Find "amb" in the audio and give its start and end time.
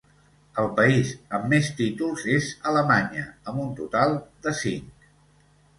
1.39-1.45, 3.53-3.65